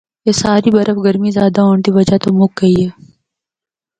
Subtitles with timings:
[0.25, 2.85] اے ساری برف گرمی زیادہ ہونڑا دی وجہ تو مُک گئی۔